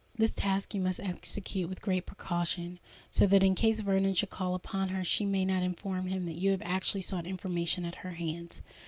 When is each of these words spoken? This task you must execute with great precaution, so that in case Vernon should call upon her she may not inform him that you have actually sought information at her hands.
This 0.17 0.33
task 0.33 0.73
you 0.73 0.81
must 0.81 0.99
execute 0.99 1.69
with 1.69 1.79
great 1.83 2.07
precaution, 2.07 2.79
so 3.11 3.27
that 3.27 3.43
in 3.43 3.53
case 3.53 3.81
Vernon 3.81 4.15
should 4.15 4.31
call 4.31 4.55
upon 4.55 4.89
her 4.89 5.03
she 5.03 5.27
may 5.27 5.45
not 5.45 5.61
inform 5.61 6.07
him 6.07 6.23
that 6.25 6.39
you 6.41 6.49
have 6.49 6.61
actually 6.65 7.01
sought 7.01 7.27
information 7.27 7.85
at 7.85 7.93
her 8.01 8.13
hands. 8.13 8.63